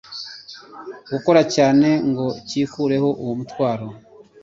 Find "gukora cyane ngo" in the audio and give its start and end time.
1.11-2.25